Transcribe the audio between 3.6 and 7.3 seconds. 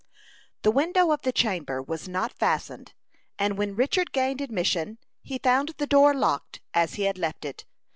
Richard gained admission, he found the door locked as he had